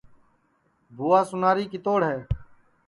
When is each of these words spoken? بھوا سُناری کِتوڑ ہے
بھوا 0.95 1.19
سُناری 1.29 1.65
کِتوڑ 1.71 1.99
ہے 2.09 2.17